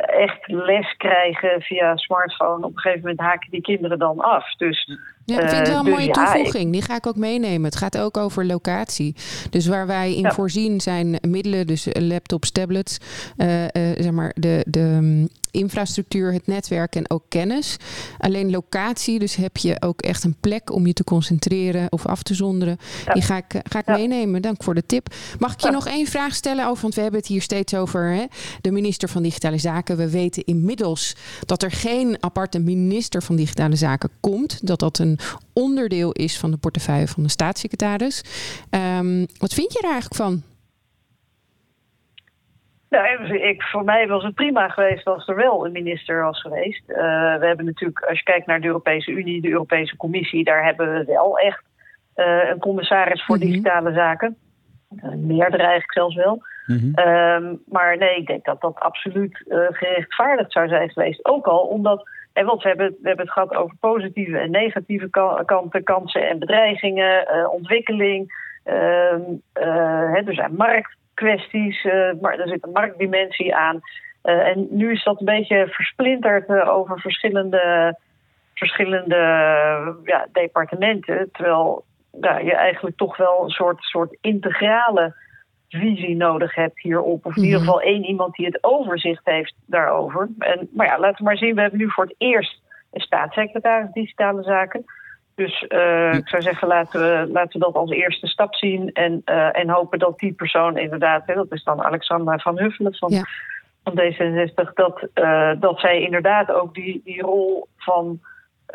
[0.05, 4.53] echt les krijgen via smartphone, op een gegeven moment haken die kinderen dan af.
[4.55, 4.99] Dus
[5.29, 6.71] Ja, ik vind het wel een dus mooie toevoeging.
[6.71, 7.63] Die ga ik ook meenemen.
[7.63, 9.15] Het gaat ook over locatie.
[9.49, 12.97] Dus waar wij in voorzien zijn middelen, dus laptops, tablets,
[13.97, 17.77] zeg maar de, de mm, infrastructuur, het netwerk en ook kennis.
[18.17, 22.23] Alleen locatie, dus heb je ook echt een plek om je te concentreren of af
[22.23, 22.77] te zonderen.
[23.13, 24.41] Die ga ik, ga ik meenemen.
[24.41, 25.15] Dank voor de tip.
[25.39, 28.11] Mag ik je nog één vraag stellen over, want we hebben het hier steeds over
[28.13, 28.25] hè,
[28.61, 29.97] de minister van Digitale Zaken.
[29.97, 34.67] We weten inmiddels dat er geen aparte minister van Digitale Zaken komt.
[34.67, 35.19] Dat dat een
[35.53, 38.21] onderdeel is van de portefeuille van de staatssecretaris.
[38.69, 40.43] Um, wat vind je er eigenlijk van?
[42.89, 46.83] Nou, ik, voor mij was het prima geweest als er wel een minister was geweest.
[46.87, 46.97] Uh,
[47.37, 50.93] we hebben natuurlijk, als je kijkt naar de Europese Unie, de Europese Commissie, daar hebben
[50.93, 51.63] we wel echt
[52.15, 53.45] uh, een commissaris voor mhm.
[53.45, 54.37] digitale zaken.
[54.95, 56.41] Uh, meerdere eigenlijk zelfs wel.
[56.65, 57.61] Mm -hmm.
[57.65, 61.25] maar nee, ik denk dat dat absoluut gerechtvaardigd zou zijn geweest.
[61.25, 65.09] Ook al omdat, en want we hebben, we hebben het gehad over positieve en negatieve
[65.45, 68.33] kanten, kansen en bedreigingen, ontwikkeling.
[68.63, 69.21] Ehm,
[69.53, 73.79] er zijn markt kwesties, uh, maar er zit een marktdimensie aan.
[74.23, 77.95] Uh, en nu is dat een beetje versplinterd uh, over verschillende,
[78.53, 79.15] verschillende
[80.03, 81.29] ja, departementen.
[81.31, 81.85] Terwijl
[82.21, 85.13] je eigenlijk toch wel een soort, soort integrale
[85.69, 87.25] visie nodig hebt hierop.
[87.25, 87.67] Of in ieder mhm.
[87.67, 90.29] geval één iemand die het overzicht heeft daarover.
[90.39, 91.55] En, maar ja, laten we maar zien.
[91.55, 94.85] We hebben nu voor het eerst een staatssecretaris digitale zaken.
[95.39, 98.91] Dus uh, ik zou zeggen, laten we, laten we dat als eerste stap zien.
[98.91, 102.95] En, uh, en hopen dat die persoon inderdaad, hè, dat is dan Alexandra van Huffelen
[102.95, 103.13] van,
[103.83, 108.19] van D66, dat, uh, dat zij inderdaad ook die, die rol van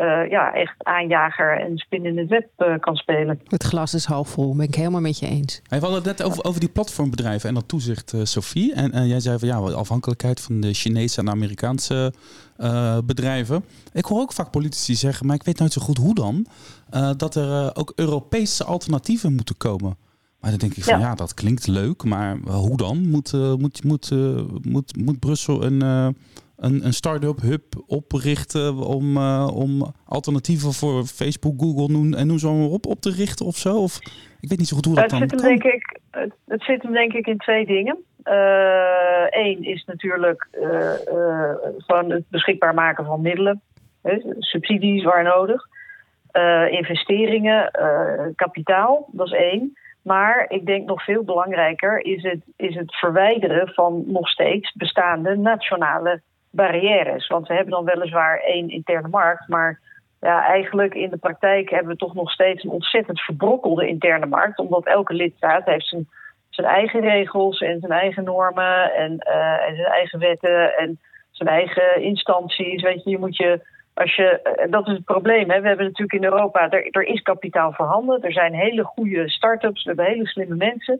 [0.01, 3.41] uh, ja, echt aanjager en spin in het web uh, kan spelen.
[3.45, 5.61] Het glas is half vol, ben ik helemaal met je eens.
[5.69, 8.75] we hadden het net over, over die platformbedrijven en dat toezicht, uh, Sophie.
[8.75, 12.13] En, en jij zei van ja, afhankelijkheid van de Chinese en Amerikaanse
[13.05, 13.65] bedrijven.
[13.93, 16.47] Ik hoor ook vaak politici zeggen, maar ik weet nooit zo goed hoe dan,
[17.17, 19.97] dat er ook Europese alternatieven moeten komen.
[20.41, 23.09] Maar dan denk ik van ja, dat klinkt leuk, maar hoe dan?
[23.09, 24.11] Moet, moet, moet,
[24.63, 26.15] moet, moet Brussel een
[26.65, 32.39] een, een start-up hub oprichten om, uh, om alternatieven voor Facebook, Google noem, en noem
[32.39, 33.77] zo maar op, op te richten of zo?
[33.77, 33.99] Of,
[34.41, 36.01] ik weet niet zo goed hoe dat het dan zit hem, Denk ik,
[36.47, 37.99] het, zit hem denk ik in twee dingen.
[39.29, 40.93] Eén uh, is natuurlijk uh,
[41.77, 43.61] gewoon het beschikbaar maken van middelen.
[44.03, 45.63] Hè, subsidies waar nodig.
[46.71, 47.71] investeringen,
[48.37, 49.77] kapitaal, dat is één.
[50.03, 55.37] Maar ik denk nog veel belangrijker is het, is het verwijderen van nog steeds bestaande
[55.37, 56.21] nationale
[56.55, 57.27] barrières.
[57.27, 59.81] Want we hebben dan weliswaar één interne markt, maar
[60.21, 64.59] ja, eigenlijk in de praktijk hebben we toch nog steeds een ontzettend verbrokkelde interne markt.
[64.59, 66.09] Omdat elke lidstaat heeft zijn,
[66.51, 70.99] zijn eigen regels en zijn eigen normen en, uh, en zijn eigen wetten en
[71.31, 72.83] zijn eigen instanties.
[72.83, 73.61] Weet je, je moet je.
[73.95, 75.51] Als je, dat is het probleem.
[75.51, 75.61] Hè.
[75.61, 78.23] We hebben natuurlijk in Europa, er, er is kapitaal voorhanden.
[78.23, 80.99] Er zijn hele goede start-ups, we hebben hele slimme mensen.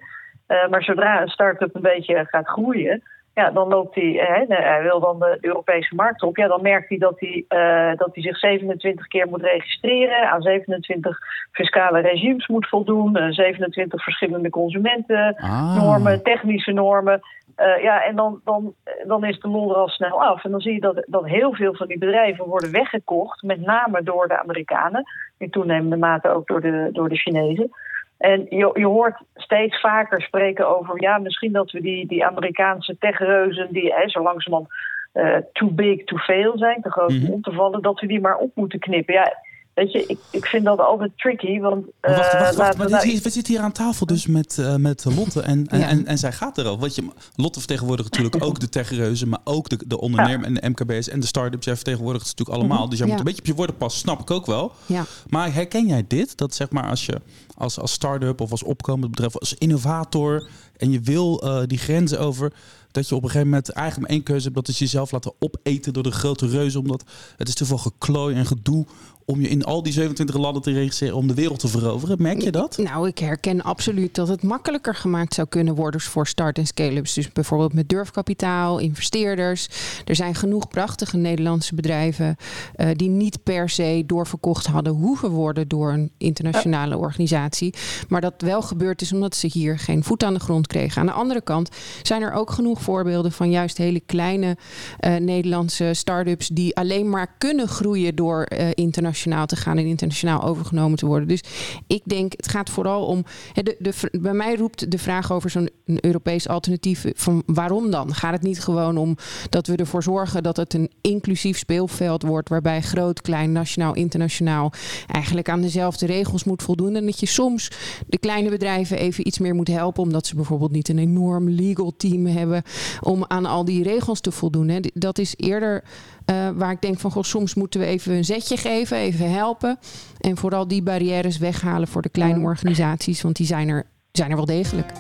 [0.49, 3.03] Uh, maar zodra een start-up een beetje gaat groeien,
[3.35, 6.37] ja, dan loopt hij, hè, hij wil dan de Europese markt op.
[6.37, 10.43] Ja, dan merkt hij dat hij, uh, dat hij zich 27 keer moet registreren, aan
[10.43, 11.19] 27
[11.53, 16.23] fiscale regimes moet voldoen, uh, 27 verschillende consumentennormen, ah.
[16.23, 17.21] technische normen.
[17.57, 18.75] Uh, ja, en dan, dan,
[19.07, 20.45] dan is de lol er al snel af.
[20.45, 24.03] En dan zie je dat, dat heel veel van die bedrijven worden weggekocht, met name
[24.03, 25.05] door de Amerikanen,
[25.39, 27.71] in toenemende mate ook door de, door de Chinezen.
[28.19, 32.97] En je, je hoort steeds vaker spreken over, ja, misschien dat we die, die Amerikaanse
[32.99, 34.73] techreuzen, die hè, zo langzamerhand
[35.15, 37.33] uh, too big to fail zijn, te groot mhm.
[37.33, 39.15] om te vallen, dat we die maar op moeten knippen.
[39.15, 39.37] Ja,
[39.75, 41.61] Weet je, ik, ik vind dat altijd tricky.
[41.61, 42.77] Want, uh, wacht, wacht, wacht.
[42.77, 43.21] We, nou...
[43.23, 46.33] we, zitten hier aan tafel dus met, uh, met Lotte en, en, en, en, zij
[46.33, 46.79] gaat er al.
[46.79, 47.05] Want je,
[47.37, 51.21] Lotte vertegenwoordigt natuurlijk ook de techreuzen, maar ook de, de ondernemer en de MKB's en
[51.21, 51.65] de start-ups.
[51.65, 52.83] Jij vertegenwoordigt het natuurlijk allemaal.
[52.83, 52.91] Mhm.
[52.91, 54.73] Dus jij moet een beetje op je woorden passen, snap ik ook wel.
[54.87, 55.05] Ja.
[55.29, 56.37] Maar herken jij dit?
[56.37, 57.21] Dat zeg maar als je
[57.57, 62.21] als, als start-up of als opkomend bedrijf, als innovator en je wil uh, die grenzen
[62.21, 62.53] over
[62.91, 64.55] dat je op een gegeven moment eigenlijk maar één keuze hebt.
[64.55, 66.81] Dat is jezelf laten opeten door de grote reuzen.
[66.81, 67.05] Omdat
[67.37, 68.87] het is te veel geklooi en gedoe
[69.27, 72.23] om je in al die 27 landen te registreren om de wereld te veroveren.
[72.23, 72.79] Merk je dat?
[72.79, 77.15] Nou, ik herken absoluut dat het makkelijker gemaakt zou kunnen worden voor start- en scale-ups.
[77.15, 79.69] Dus bijvoorbeeld met durfkapitaal, investeerders.
[80.05, 82.37] Er zijn genoeg prachtige Nederlandse bedrijven
[82.77, 87.75] uh, die niet per se doorverkocht hadden hoeven worden door een internationale organisatie.
[88.09, 91.01] Maar dat wel gebeurd is omdat ze hier geen voet aan de grond kregen.
[91.01, 91.69] Aan de andere kant
[92.03, 94.57] zijn er ook genoeg voorbeelden van juist hele kleine
[95.01, 99.87] uh, Nederlandse start-ups die alleen maar kunnen groeien door uh, internationale nationaal te gaan en
[99.87, 101.29] internationaal overgenomen te worden.
[101.29, 101.43] Dus
[101.87, 103.25] ik denk, het gaat vooral om.
[103.53, 108.15] De, bij mij roept de vraag over zo'n Europees alternatief van waarom dan?
[108.15, 109.17] Gaat het niet gewoon om
[109.51, 114.73] dat we ervoor zorgen dat het een inclusief speelveld wordt, waarbij groot, klein, nationaal, internationaal
[115.07, 116.97] eigenlijk aan dezelfde regels moet voldoen.
[116.97, 117.71] En dat je soms
[118.07, 121.93] de kleine bedrijven even iets meer moet helpen, omdat ze bijvoorbeeld niet een enorm legal
[121.97, 122.63] team hebben
[123.01, 124.85] om aan al die regels te voldoen.
[124.95, 125.85] Dat is eerder
[126.27, 129.79] uh, waar ik denk van goh, soms moeten we even een zetje geven, even helpen.
[130.21, 134.37] En vooral die barrières weghalen voor de kleine organisaties, want die zijn er, zijn er
[134.37, 134.93] wel degelijk.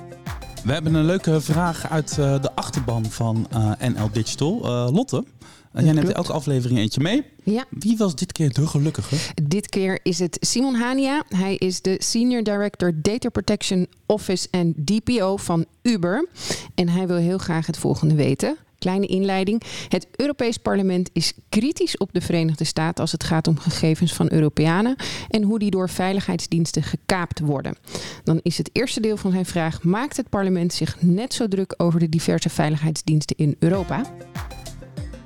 [0.64, 4.60] We hebben een leuke vraag uit uh, de achterban van uh, NL Digital.
[4.92, 5.24] Lotte,
[5.72, 7.24] jij neemt elke aflevering eentje mee.
[7.42, 7.64] Ja.
[7.70, 9.16] Wie was dit keer de gelukkige?
[9.42, 11.24] Dit keer is het Simon Hania.
[11.28, 16.28] Hij is de Senior Director Data Protection Office en DPO van Uber.
[16.74, 18.56] En hij wil heel graag het volgende weten.
[18.78, 19.62] Kleine inleiding.
[19.88, 24.32] Het Europees Parlement is kritisch op de Verenigde Staten als het gaat om gegevens van
[24.32, 24.96] Europeanen
[25.28, 27.76] en hoe die door veiligheidsdiensten gekaapt worden.
[28.24, 31.74] Dan is het eerste deel van zijn vraag: maakt het parlement zich net zo druk
[31.76, 34.02] over de diverse veiligheidsdiensten in Europa?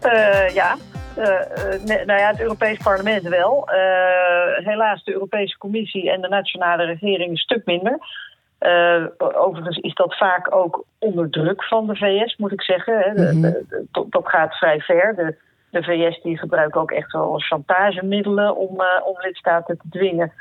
[0.02, 0.76] Uh, ja,
[1.18, 1.24] uh,
[2.06, 3.68] nou ja, het Europees Parlement wel.
[3.70, 7.98] Uh, helaas de Europese Commissie en de nationale regering een stuk minder.
[8.60, 12.98] Uh, overigens is dat vaak ook onder druk van de VS, moet ik zeggen.
[12.98, 13.30] Hè.
[13.30, 13.66] -hmm.
[13.90, 15.14] dat gaat vrij ver.
[15.14, 15.36] De,
[15.70, 20.32] de, VS die gebruiken ook echt wel chantagemiddelen om, uh, om lidstaten te dwingen.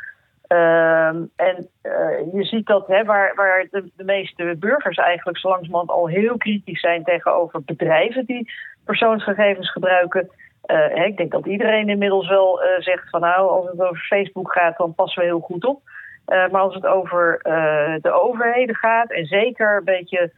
[0.47, 5.49] Uh, en uh, je ziet dat hè, waar, waar de, de, meeste burgers eigenlijk zo
[5.49, 8.51] langzamerhand al heel kritisch zijn tegenover bedrijven die
[8.85, 10.29] persoonsgegevens gebruiken.
[10.65, 14.77] Hè, ik denk dat iedereen inmiddels wel zegt van nou, als het over Facebook gaat,
[14.77, 15.81] dan passen we heel goed op.
[16.27, 20.31] Uh, maar als het over uh, de overheden gaat, en zeker een beetje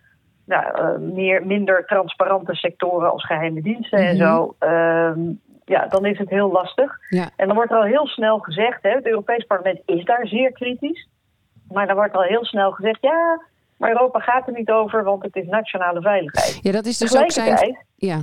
[0.45, 4.13] nou, uh, meer, minder transparante sectoren als geheime diensten mm -hmm.
[4.13, 5.19] en zo, ehm,
[5.65, 6.97] ja, dan is het heel lastig.
[7.09, 7.29] Ja.
[7.35, 10.51] En dan wordt er al heel snel gezegd, hè, het Europees Parlement is daar zeer
[10.51, 11.07] kritisch,
[11.67, 13.41] maar dan wordt al heel snel gezegd, ja,
[13.77, 16.59] maar Europa gaat er niet over, want het is nationale veiligheid.
[16.61, 17.85] Ja, dat is dus ook zijn.
[17.95, 18.19] Ja.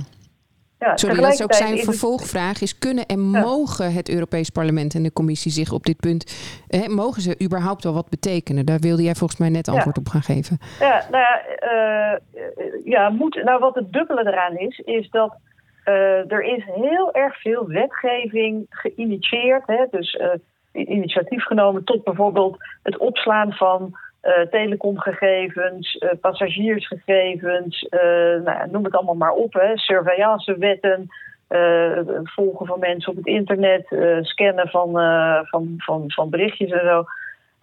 [0.79, 2.61] Ja, Sorry, dat is ook zijn vervolgvraag.
[2.61, 6.25] Is kunnen en mogen het Europees Parlement en de Commissie zich op dit punt...
[6.67, 8.65] Hè, mogen ze überhaupt wel wat betekenen?
[8.65, 10.01] Daar wilde jij volgens mij net antwoord ja.
[10.01, 10.57] op gaan geven.
[10.79, 14.79] Ja, nou ja, uh, ja moet, nou wat het dubbele eraan is...
[14.79, 15.35] is dat
[15.85, 19.63] uh, er is heel erg veel wetgeving geïnitieerd.
[19.65, 20.19] Hè, dus
[20.71, 23.97] initiatief genomen tot bijvoorbeeld het opslaan van...
[24.27, 29.53] Uh, telecomgegevens, uh, passagiersgegevens, uh, nou, noem het allemaal maar op.
[29.53, 29.77] Hè.
[29.77, 31.07] Surveillancewetten,
[32.23, 33.85] volgen van mensen op het internet,
[34.21, 34.91] scannen van,
[35.45, 37.05] van, van, van berichtjes en zo.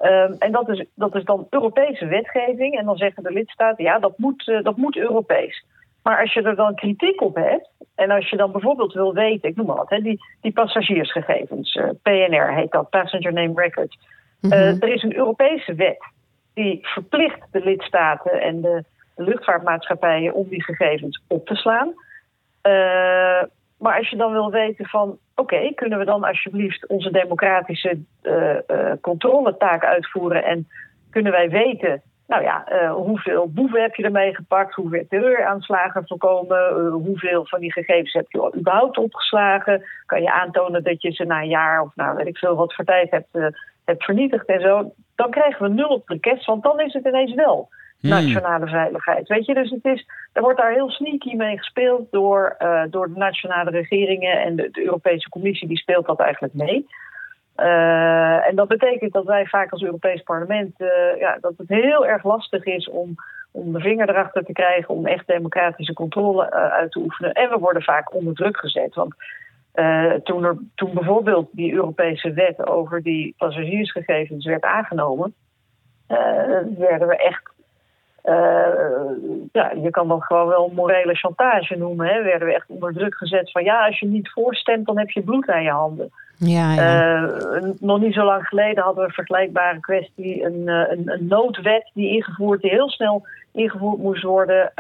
[0.07, 2.79] Um, en dat is, dat is dan Europese wetgeving.
[2.79, 5.65] En dan zeggen de lidstaten, ja, dat moet, dat moet Europees.
[6.03, 9.49] Maar als je er dan kritiek op hebt, en als je dan bijvoorbeeld wil weten,
[9.49, 13.99] ik noem maar wat, hè, die, die passagiersgegevens, PNR heet dat, Passenger Name Records.
[14.41, 14.77] Mm -hmm.
[14.81, 16.13] er is een Europese wet
[16.55, 18.85] die verplicht de lidstaten en de,
[19.17, 21.89] luchtvaartmaatschappijen om die gegevens op te slaan.
[21.89, 23.43] Uh,
[23.79, 28.55] maar als je dan wil weten van, oké, kunnen we dan alsjeblieft onze democratische uh,
[28.69, 30.69] uh, controletaak uitvoeren en
[31.11, 37.47] kunnen wij weten, nou ja, hoeveel boeven heb je ermee gepakt, hoeveel terreuraanslagen voorkomen, hoeveel
[37.47, 41.49] van die gegevens heb je überhaupt opgeslagen, kan je aantonen dat je ze na een
[41.49, 43.55] jaar of nou weet ik veel wat voor tijd hebt,
[43.85, 47.07] hebt vernietigd en zo dan krijgen we nul op de kerst, want dan is het
[47.07, 47.69] ineens wel
[48.01, 48.75] nationale hmm.
[48.75, 49.29] veiligheid.
[49.29, 53.09] Weet je, dus het is, er wordt daar heel sneaky mee gespeeld door, uh, door
[53.09, 56.87] de nationale regeringen en de, de, Europese Commissie, die speelt dat eigenlijk mee.
[57.57, 62.07] Uh, en dat betekent dat wij vaak als Europees Parlement, uh, ja, dat het heel
[62.07, 63.15] erg lastig is om,
[63.51, 67.33] om de vinger erachter te krijgen, om echt democratische controle uit te oefenen.
[67.33, 68.95] En we worden vaak onder druk gezet.
[68.95, 69.15] Want
[69.75, 75.35] uh, toen, er, toen bijvoorbeeld die Europese wet over die passagiersgegevens werd aangenomen,
[76.09, 76.19] uh,
[76.79, 77.53] werden we echt,
[78.25, 82.93] uh, ja, je kan dat gewoon wel morele chantage noemen, hè, werden we echt onder
[82.93, 86.11] druk gezet van ja, als je niet voorstemt, dan heb je bloed aan je handen.
[86.39, 87.31] Ja, ja.
[87.81, 92.11] nog niet zo lang geleden hadden we een vergelijkbare kwestie, een, een, een noodwet die
[92.11, 94.73] ingevoerd, die heel snel ingevoerd moest worden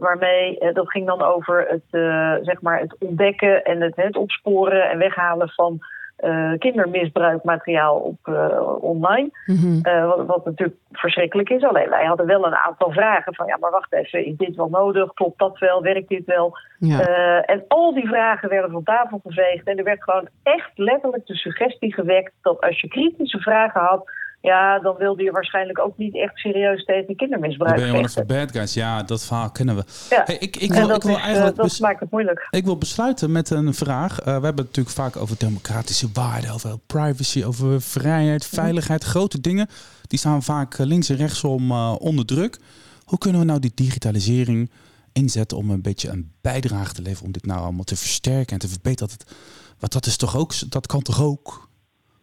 [0.00, 4.16] waarmee eh, dat ging dan over het, uh, zeg maar het ontdekken en het, het
[4.16, 5.78] opsporen en weghalen van
[6.24, 9.30] uh, kindermisbruikmateriaal op uh, online.
[9.46, 9.82] Mm -hmm.
[10.06, 11.62] wat, wat, natuurlijk verschrikkelijk is.
[11.62, 14.68] Alleen wij hadden wel een aantal vragen van ja, maar wacht even, is dit wel
[14.68, 15.12] nodig?
[15.12, 15.82] Klopt dat wel?
[15.82, 16.58] Werkt dit wel?
[16.78, 17.00] Ja.
[17.42, 21.36] en al die vragen werden van tafel geveegd en er werd gewoon echt letterlijk de
[21.36, 24.10] suggestie gewekt dat als je kritische vragen had,
[24.40, 28.52] Ja, dan wilde je waarschijnlijk ook niet echt serieus tegen kindermisbruik Dan ben je bad
[28.52, 28.74] guys.
[28.74, 29.84] Ja, dat verhaal kennen we.
[30.10, 30.22] Ja.
[30.24, 32.48] Hey, ik, ik En wil, dat, ik wil is, eigenlijk dat bes- maakt het moeilijk.
[32.50, 34.18] Ik wil besluiten met een vraag.
[34.18, 39.04] Eh, we hebben het natuurlijk vaak over democratische waarden, over privacy, over vrijheid, veiligheid.
[39.04, 39.68] Grote dingen.
[40.06, 42.58] Die staan vaak eh, links en rechtsom eh, onder druk.
[43.04, 44.70] Hoe kunnen we nou die digitalisering
[45.12, 48.58] inzetten om een beetje een bijdrage te leveren om dit nou allemaal te versterken en
[48.58, 49.08] te verbeteren?
[49.08, 49.38] Dat, het,
[49.78, 51.68] want dat is toch ook, dat kan toch ook?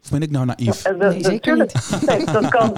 [0.03, 0.81] Of ben ik nou naïef?
[0.81, 1.71] De- Nee, zeker natuurlijk.
[2.09, 2.73] Nee, dat kan.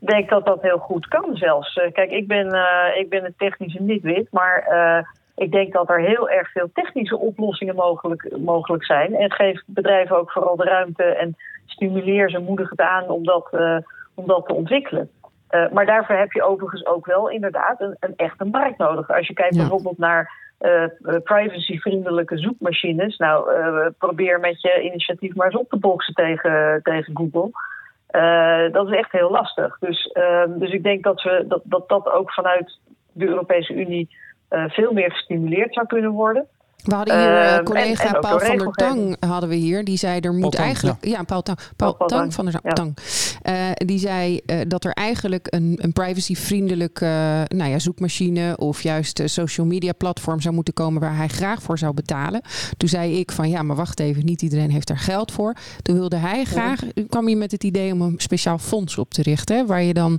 [0.00, 1.74] Ik denk dat dat heel goed kan zelfs.
[1.76, 5.04] Eh, Kijk, ik ben, eh, ik ben het technische niet wit, maar eh,
[5.44, 9.14] ik denk dat er heel erg veel technische oplossingen mogelijk, mogelijk zijn.
[9.14, 11.36] En geef bedrijven ook vooral de ruimte en
[11.66, 13.76] stimuleer ze, moedig het aan om dat, eh,
[14.14, 15.10] om dat te ontwikkelen.
[15.48, 19.10] Eh, maar daarvoor heb je overigens ook wel inderdaad een, een echte markt nodig.
[19.10, 19.60] Als je kijkt Ja.
[19.60, 20.84] bijvoorbeeld naar eh,
[21.22, 23.16] privacyvriendelijke zoekmachines.
[23.16, 27.50] Nou, eh, probeer met je initiatief maar eens op te boksen tegen, tegen Google.
[28.72, 29.78] Dat is echt heel lastig.
[29.78, 32.78] Dus, ehm, dus ik denk dat, we, dat, dat dat ook vanuit
[33.12, 34.08] de Europese Unie
[34.48, 36.46] veel meer gestimuleerd zou kunnen worden.
[36.86, 38.70] We hadden hier eh, Ehm, en- collega en Paul van der.
[38.70, 39.84] Tang hadden we hier.
[39.84, 42.60] Die zei er moet Tang, eigenlijk ja, Paul Tang, Paul, Paul Tang Tang, van der
[42.62, 42.72] ja.
[42.72, 42.96] Tang.
[43.42, 49.18] Eh, die zei eh, dat er eigenlijk een, een privacyvriendelijke nou ja, zoekmachine of juist
[49.18, 52.40] een social media platform zou moeten komen waar hij graag voor zou betalen.
[52.76, 55.54] Toen zei ik van ja, maar wacht even, niet iedereen heeft daar geld voor.
[55.82, 59.22] Toen wilde hij graag, kwam je met het idee om een speciaal fonds op te
[59.22, 60.12] richten, hè, waar je dan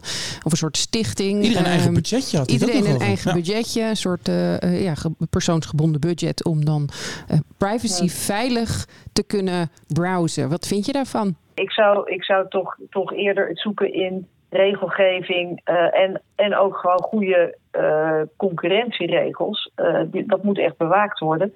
[0.44, 1.44] of een soort stichting.
[1.44, 2.52] Iedereen een eigen ehm, budgetje had.
[2.52, 3.02] Iedereen een over.
[3.02, 3.36] eigen Ja.
[3.36, 4.28] budgetje, een soort
[4.62, 6.90] ja, ge- persoonsgebonden budget om dan
[7.28, 10.50] eh, privacy veilig te kunnen browsen.
[10.50, 11.36] Wat vind je daarvan?
[11.54, 16.78] Ik zou, ik zou toch, toch eerder het zoeken in regelgeving eh, en, en ook
[16.78, 19.72] gewoon goede eh, concurrentieregels.
[20.12, 21.54] Die, dat moet echt bewaakt worden.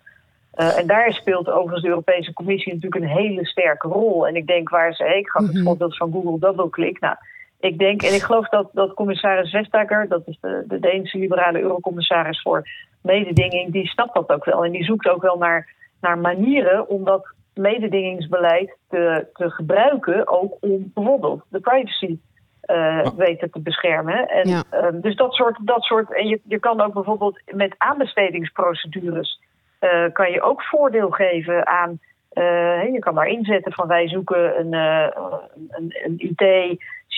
[0.51, 4.27] En daar speelt overigens de Europese Commissie natuurlijk een hele sterke rol.
[4.27, 5.63] En ik denk waar ze, ik gaf het Mhm.
[5.63, 6.99] voorbeeld van Google DoubleClick.
[6.99, 7.15] Nou,
[7.61, 11.59] ik denk, en ik geloof dat, dat commissaris Vestager, dat is de, de Deense liberale
[11.61, 12.67] eurocommissaris voor
[13.01, 14.65] mededinging, die snapt dat ook wel.
[14.65, 20.57] En die zoekt ook wel naar, naar manieren om dat mededingingsbeleid te, te gebruiken, ook
[20.59, 22.17] om bijvoorbeeld de privacy
[22.61, 24.27] eh, weten te beschermen.
[24.29, 24.63] En, Ja.
[24.69, 26.13] ehm, dus dat soort, dat soort.
[26.13, 29.39] En je, je kan ook bijvoorbeeld met aanbestedingsprocedures
[29.79, 31.99] eh, kan je ook voordeel geven aan.
[32.29, 36.15] eh, je kan daar inzetten van wij zoeken een, een, een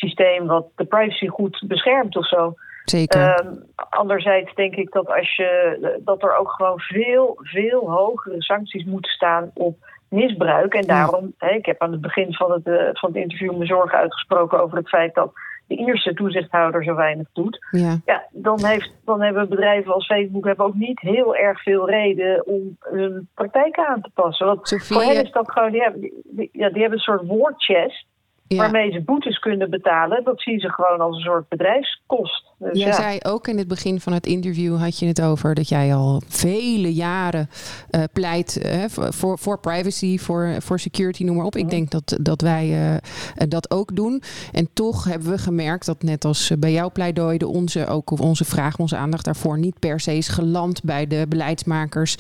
[0.03, 2.53] IT-systeem wat de privacy goed beschermt of zo.
[2.85, 3.21] Zeker.
[3.21, 8.83] Ehm, anderzijds denk ik dat als je dat er ook gewoon veel, veel hogere sancties
[8.85, 9.77] moeten staan op
[10.09, 10.73] misbruik.
[10.73, 13.97] En daarom, ik heb aan het begin van het, eh, van het interview me zorgen
[13.97, 15.31] uitgesproken over het feit dat
[15.67, 17.65] de Ierse toezichthouder zo weinig doet.
[17.71, 17.97] ja.
[18.05, 22.47] Ja, dan, heeft, dan hebben bedrijven als Facebook hebben ook niet heel erg veel reden
[22.47, 24.45] om hun praktijken aan te passen.
[24.45, 27.03] Want Sophie, voor hen eh, is dat gewoon, die hebben, die, ja, die hebben een
[27.03, 28.05] soort war chest
[28.47, 28.57] ja.
[28.57, 30.23] waarmee ze boetes kunnen betalen.
[30.23, 32.51] Dat zien ze gewoon als een soort bedrijfskost.
[32.57, 32.93] Dus Jij ja.
[32.93, 36.21] zei ook in het begin van het interview had je het over dat jij al
[36.27, 37.49] vele jaren
[37.89, 41.55] eh, pleit eh, voor, voor privacy, voor, voor security, noem maar op.
[41.55, 42.97] Ik denk dat, dat wij
[43.35, 44.21] eh, dat ook doen.
[44.51, 48.45] En toch hebben we gemerkt dat net als bij jouw pleidooi, de onze, ook onze
[48.45, 52.17] vraag, onze aandacht daarvoor niet per se is geland bij de beleidsmakers,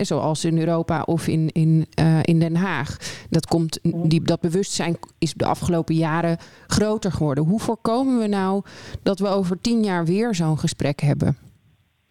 [0.00, 1.86] zoals in Europa of in, in,
[2.22, 2.96] in Den Haag.
[3.30, 7.44] Dat, komt, die, dat bewustzijn is de afgelopen jaren groter geworden.
[7.44, 8.62] Hoe voorkomen we nou
[9.02, 11.36] dat we over tien jaar weer zo'n gesprek hebben?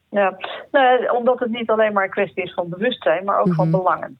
[0.09, 0.37] Ja,
[0.71, 3.77] nou, omdat het niet alleen maar een kwestie is van bewustzijn, maar ook van Mhm.
[3.77, 4.19] belangen.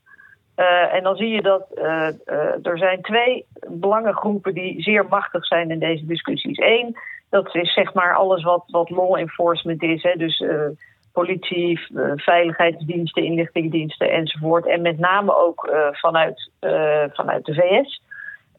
[0.56, 5.46] Eh, en dan zie je dat eh, eh, er zijn twee belangengroepen die zeer machtig
[5.46, 6.58] zijn in deze discussies.
[6.58, 6.98] Eén,
[7.30, 10.04] dat is zeg maar alles wat, wat law enforcement is.
[10.04, 10.44] Hè, dus
[11.12, 11.80] politie,
[12.16, 14.68] veiligheidsdiensten, inlichtingendiensten enzovoort.
[14.68, 16.52] En met name ook vanuit,
[17.14, 18.02] vanuit de VS.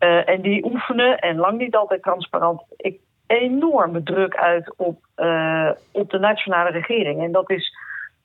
[0.05, 5.71] Eh, en die oefenen, en lang niet altijd transparant, ik, enorme druk uit op, eh,
[5.93, 7.23] op de nationale regering.
[7.23, 7.77] En dat is,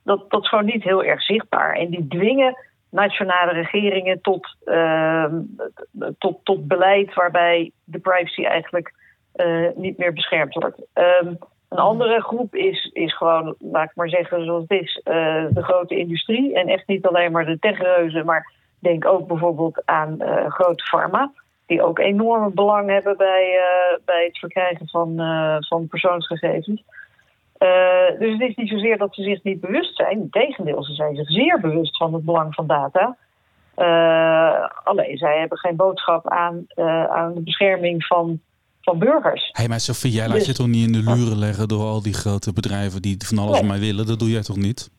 [0.03, 1.73] dat, dat is gewoon niet heel erg zichtbaar.
[1.75, 2.57] En die dwingen
[2.89, 5.41] nationale regeringen tot, ehm,
[6.17, 8.93] tot, tot beleid waarbij de privacy eigenlijk
[9.33, 10.81] eh, niet meer beschermd wordt.
[10.93, 11.33] Ehm,
[11.69, 15.01] een andere groep is, is gewoon, laat ik maar zeggen zoals het is,
[15.49, 16.53] de grote industrie.
[16.55, 20.17] En echt niet alleen maar de techreuzen, maar denk ook bijvoorbeeld aan
[20.49, 21.31] grote pharma.
[21.69, 26.83] Die ook enorme belang hebben bij, eh, bij het verkrijgen van, eh, van persoonsgegevens.
[27.57, 30.19] Eh, dus het is niet zozeer dat ze zich niet bewust zijn.
[30.19, 33.17] Integendeel, ze zijn zich zeer bewust van het belang van data.
[34.83, 36.65] Alleen zij hebben geen boodschap aan,
[37.09, 38.39] aan de bescherming van,
[38.81, 39.43] van burgers.
[39.45, 41.83] Hé, hey, maar Sophie, jij laat Dus- je toch niet in de luren leggen door
[41.83, 43.69] al die grote bedrijven die van alles Nee.
[43.69, 44.05] maar willen?
[44.05, 44.89] Dat doe jij toch niet?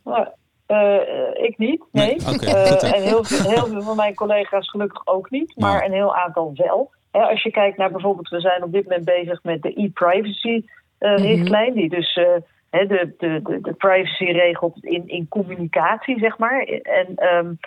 [1.41, 2.07] Eh, eh, ik niet, nee.
[2.07, 2.89] Nee, Eh, goed, hè.
[2.97, 5.85] en heel, veel- heel veel van mijn collega's gelukkig ook niet, maar Nou.
[5.85, 6.91] een heel aantal wel.
[7.11, 11.89] als je kijkt naar bijvoorbeeld, we zijn op dit moment bezig met de e-privacy-richtlijn, die
[11.89, 16.61] dus de, de, de, de, privacy regelt in, in communicatie, zeg maar.
[16.83, 17.59] En um,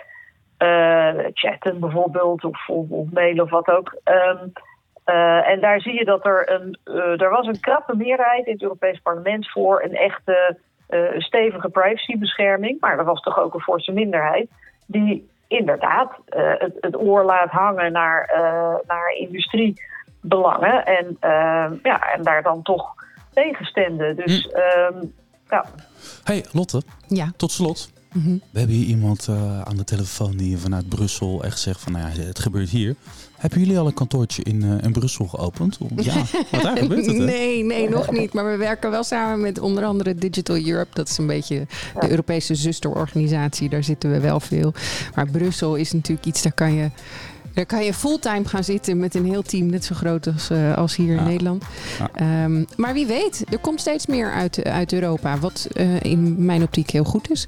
[1.32, 3.96] chatten bijvoorbeeld, of, of, of, mailen of wat ook.
[4.04, 4.52] Um,
[5.06, 6.78] uh, en daar zie je dat er een.
[6.84, 10.58] Uh, er was een krappe meerderheid in het Europees Parlement voor een echte
[10.90, 12.80] uh, stevige privacybescherming.
[12.80, 14.48] Maar er was toch ook een forse minderheid
[14.86, 16.12] die inderdaad
[16.58, 18.30] het, het, oor laat hangen naar,
[18.86, 20.86] naar industriebelangen.
[20.86, 21.16] En,
[21.82, 22.94] ja, en daar dan toch
[23.32, 24.14] tegenstemde.
[24.14, 24.94] Dus hm.
[24.96, 25.12] um,
[25.48, 25.64] ja.
[26.24, 27.32] Hey Lotte, ja.
[27.36, 27.92] tot slot.
[28.12, 31.92] Mm We hebben hier iemand uh, aan de telefoon die vanuit Brussel echt zegt van
[31.92, 32.94] nou ja, het gebeurt hier.
[33.36, 35.78] Hebben jullie al een kantoortje in, uh, in Brussel geopend?
[35.96, 36.14] Ja,
[36.50, 37.16] wat daar gebeurt het?
[37.16, 38.32] Nee, nee, nog niet.
[38.32, 40.90] Maar we werken wel samen met onder andere Digital Europe.
[40.92, 41.66] Dat is een beetje
[42.00, 43.68] de Europese zusterorganisatie.
[43.68, 44.72] Daar zitten we wel veel.
[45.14, 46.90] Maar Brussel is natuurlijk iets, daar kan je
[47.54, 50.76] daar kan je fulltime gaan zitten met een heel team, net zo groot als, uh,
[50.76, 51.64] als hier in Nederland.
[52.20, 56.62] Um, maar wie weet, er komt steeds meer uit, uit Europa, wat uh, in mijn
[56.62, 57.46] optiek heel goed is.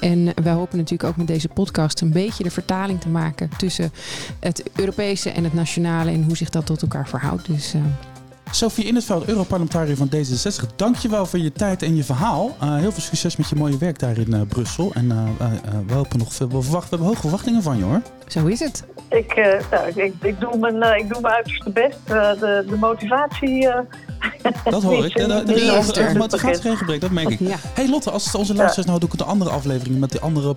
[0.00, 3.92] En wij hopen natuurlijk ook met deze podcast een beetje de vertaling te maken tussen
[4.40, 7.46] het Europese en het nationale en hoe zich dat tot elkaar verhoudt.
[7.46, 7.74] Dus.
[7.74, 7.82] Uh,
[8.54, 10.76] Sophie In het Veld, Europarlementariër van D66.
[10.76, 12.56] Dankjewel voor je tijd en je verhaal.
[12.62, 14.92] Uh, heel veel succes met je mooie werk daar in uh, Brussel.
[14.92, 15.22] En uh,
[15.86, 16.48] we hopen nog veel.
[16.48, 18.02] We, verwachten, we hebben hoge verwachtingen van je hoor.
[18.26, 18.84] Zo is het.
[19.08, 19.34] Ik,
[19.70, 21.98] nou, ik, ik, doe mijn, ik doe mijn uiterste best.
[22.06, 23.68] de, de motivatie.
[24.64, 25.18] dat hoor ik.
[25.18, 27.38] Er is een motivatie geen gebrek, dat merk ik.
[27.38, 27.56] Ja.
[27.74, 30.56] Hey Lotte, als onze luisteraars nou doe ik de andere afleveringen met de andere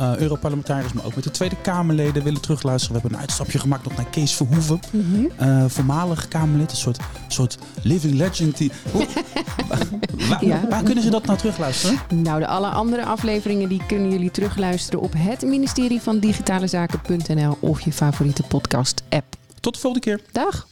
[0.00, 2.94] uh, Europarlementariërs, maar ook met de Tweede Kamerleden willen terugluisteren.
[2.94, 5.70] We hebben een uitstapje gemaakt nog naar Kees Verhoeven, mm -hmm.
[5.70, 8.56] voormalig Kamerlid, een soort, soort living legend.
[8.56, 8.72] Die,
[10.28, 10.68] waar, ja.
[10.68, 11.98] waar, kunnen ze dat nou terugluisteren?
[12.14, 17.56] Nou, de alle andere afleveringen die kunnen jullie terugluisteren op het ministerie van Digitale Zaken.nl
[17.60, 19.36] of je favoriete podcast app.
[19.60, 20.20] Tot de volgende keer.
[20.32, 20.66] Dag.